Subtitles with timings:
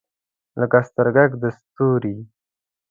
[0.59, 2.17] لکه سترګګ د ستوری